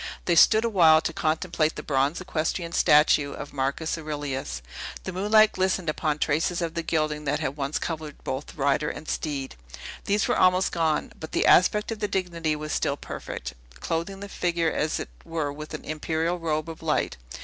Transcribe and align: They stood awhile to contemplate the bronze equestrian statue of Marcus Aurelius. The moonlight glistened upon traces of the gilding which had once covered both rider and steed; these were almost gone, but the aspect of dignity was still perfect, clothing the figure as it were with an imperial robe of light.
They 0.25 0.33
stood 0.33 0.65
awhile 0.65 0.99
to 1.01 1.13
contemplate 1.13 1.75
the 1.75 1.83
bronze 1.83 2.19
equestrian 2.19 2.71
statue 2.71 3.33
of 3.33 3.53
Marcus 3.53 3.99
Aurelius. 3.99 4.63
The 5.03 5.11
moonlight 5.13 5.51
glistened 5.51 5.89
upon 5.91 6.17
traces 6.17 6.59
of 6.59 6.73
the 6.73 6.81
gilding 6.81 7.23
which 7.25 7.39
had 7.39 7.55
once 7.55 7.77
covered 7.77 8.23
both 8.23 8.55
rider 8.55 8.89
and 8.89 9.07
steed; 9.07 9.55
these 10.05 10.27
were 10.27 10.35
almost 10.39 10.71
gone, 10.71 11.13
but 11.19 11.33
the 11.33 11.45
aspect 11.45 11.91
of 11.91 11.99
dignity 11.99 12.55
was 12.55 12.71
still 12.73 12.97
perfect, 12.97 13.53
clothing 13.79 14.21
the 14.21 14.27
figure 14.27 14.71
as 14.71 14.99
it 14.99 15.09
were 15.23 15.53
with 15.53 15.75
an 15.75 15.85
imperial 15.85 16.39
robe 16.39 16.67
of 16.67 16.81
light. 16.81 17.17